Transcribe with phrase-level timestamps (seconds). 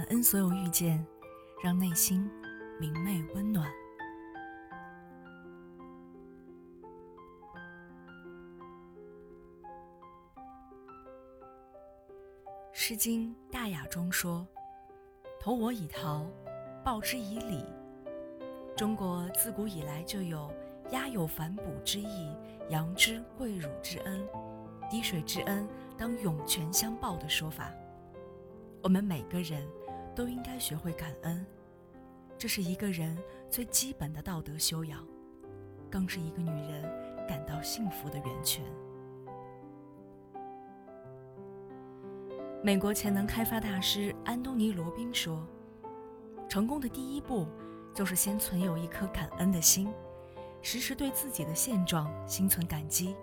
[0.00, 1.06] 感恩所有遇见，
[1.62, 2.26] 让内心
[2.80, 3.70] 明媚温暖。
[12.72, 14.48] 《诗经·大雅》中说
[15.38, 16.24] ：“投我以桃，
[16.82, 17.62] 报之以李。”
[18.74, 20.50] 中国自古以来就有
[20.92, 22.34] “鸦有反哺之意，
[22.70, 24.26] 羊之跪乳之恩，
[24.90, 27.70] 滴水之恩当涌泉相报”的说法。
[28.82, 29.68] 我们每个人
[30.14, 31.44] 都应该学会感恩，
[32.36, 33.16] 这是一个人
[33.48, 35.06] 最基本的道德修养，
[35.90, 36.82] 更是一个女人
[37.28, 38.64] 感到幸福的源泉。
[42.62, 45.46] 美国潜能开发大师安东尼·罗宾说
[46.46, 47.46] ：“成功的第一步，
[47.94, 49.90] 就是先存有一颗感恩的心，
[50.60, 53.16] 时时对自己的现状心存感激，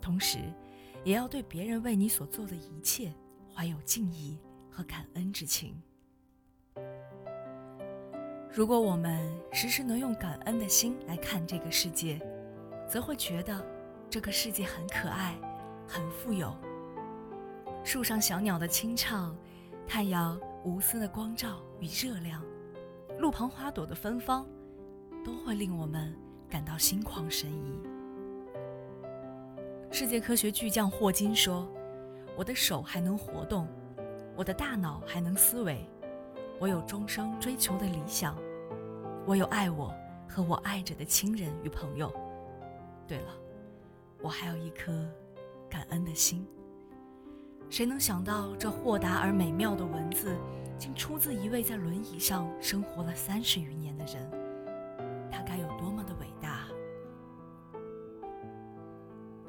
[0.00, 0.38] 同时，
[1.04, 3.12] 也要对别人为你所做的一切
[3.54, 4.38] 怀有敬意
[4.70, 5.78] 和感恩之情。
[8.54, 9.18] 如果我们
[9.50, 12.20] 时时能用感恩的心来看这个世界，
[12.86, 13.64] 则会觉得
[14.10, 15.34] 这个世界很可爱，
[15.88, 16.54] 很富有。”
[17.82, 19.34] 树上小鸟的清唱，
[19.86, 22.44] 太阳无私的光照与热量，
[23.18, 24.46] 路旁花朵的芬芳，
[25.24, 26.14] 都会令我们
[26.46, 27.80] 感到心旷神怡。
[29.90, 31.66] 世界科学巨匠霍金说
[32.36, 33.66] ：“我的手还能活动，
[34.36, 35.88] 我的大脑还能思维，
[36.62, 38.36] 我有终生追求的理想，
[39.26, 39.92] 我有爱我
[40.28, 42.08] 和我爱着的亲人与朋友。
[43.04, 43.32] 对了，
[44.20, 44.92] 我还有一颗
[45.68, 46.46] 感恩的心。”
[47.68, 50.36] 谁能想到这豁达而美妙的文字，
[50.78, 54.30] 竟出自一位在轮椅上生活了三十余年的人？
[55.32, 56.68] 他该有多么的伟大！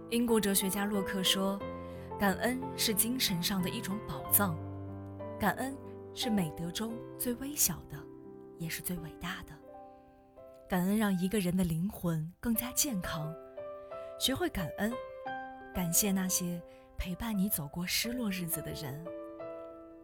[0.10, 1.60] 英国哲学家洛克说
[2.18, 4.58] ：“感恩是精神上的一种宝藏，
[5.40, 5.76] 感恩
[6.16, 7.98] 是美德中最微小的，
[8.58, 9.54] 也是最伟大的。
[10.70, 13.34] 感恩让一个人的灵魂更加健康。
[14.20, 14.92] 学会感恩，
[15.74, 16.62] 感谢那些。”
[16.96, 19.04] 陪伴你走过失落日子的人，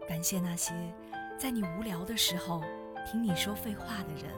[0.05, 0.73] 感谢那些
[1.37, 2.61] 在你无聊的时候
[3.05, 4.33] 听你说废话的人，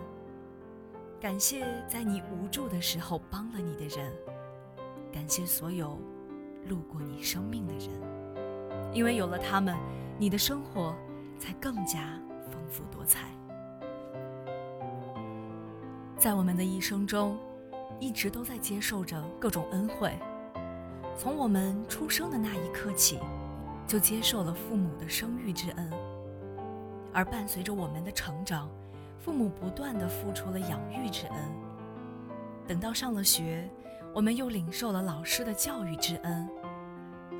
[1.20, 4.14] 感谢在你无助的时候帮了你的人，
[5.12, 5.98] 感谢所有
[6.68, 7.90] 路过你生命的人，
[8.94, 9.76] 因为有了他们，
[10.20, 10.96] 你的生活
[11.42, 12.20] 才更加
[12.52, 13.30] 丰富多彩。
[16.16, 17.36] 在我们的一生中，
[18.00, 20.14] 一直都在接受着各种恩惠。
[21.18, 23.20] 从我们出生的那一刻起，
[23.88, 25.90] 就接受了父母的生育之恩，
[27.12, 28.70] 而伴随着我们的成长，
[29.18, 31.38] 父母不断的付出了养育之恩。
[32.68, 33.68] 等到上了学，
[34.14, 36.48] 我们又领受了老师的教育之恩；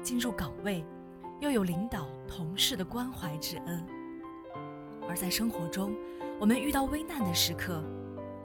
[0.02, 0.84] 进入岗位，
[1.42, 3.84] 又有领导同事的关怀之恩。
[5.10, 5.94] 而在生活中，
[6.40, 7.84] 我们遇到危难的时刻，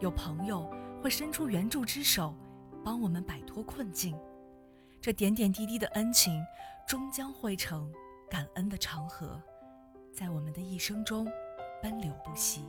[0.00, 0.68] 有朋友
[1.02, 2.34] 会伸出援助之手，
[2.82, 4.18] 帮我们摆脱困境。
[4.98, 6.42] 这点点滴滴的恩情，
[6.88, 7.92] 终将汇成
[8.30, 9.40] 感恩的长河，
[10.10, 11.28] 在我们的一生中
[11.82, 12.64] 奔流不息。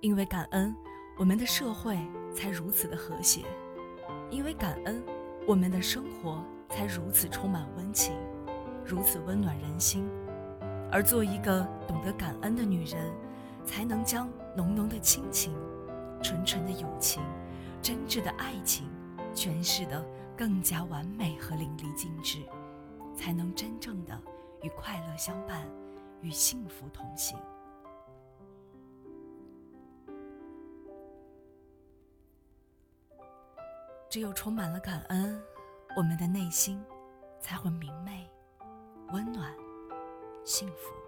[0.00, 0.74] 因为感恩，
[1.16, 1.96] 我们的社会
[2.34, 3.42] 才如此的和谐；
[4.28, 5.00] 因为感恩，
[5.46, 8.14] 我们的生活才如此充满温情，
[8.84, 10.08] 如此温暖人心。
[10.90, 13.12] 而做一个懂得感恩的女人，
[13.64, 15.52] 才能将浓浓的亲情、
[16.22, 17.22] 纯纯的友情。
[17.82, 18.88] 真挚的爱情，
[19.34, 20.04] 诠释的
[20.36, 22.38] 更加完美和淋漓尽致，
[23.14, 24.20] 才能真正的
[24.62, 25.66] 与快乐相伴，
[26.20, 27.38] 与幸福同行。
[34.10, 35.40] 只有充满了感恩，
[35.96, 36.80] 我们的内心
[37.40, 38.30] 才会明媚、
[39.12, 39.52] 温暖、
[40.44, 40.99] 幸福。